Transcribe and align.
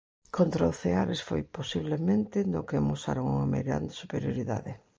Contra 0.37 0.69
o 0.71 0.73
Ceares 0.81 1.21
foi, 1.29 1.41
posiblemente, 1.57 2.37
no 2.51 2.61
que 2.67 2.75
amosaron 2.77 3.25
unha 3.33 3.51
meirande 3.53 3.91
superioridade. 4.01 4.71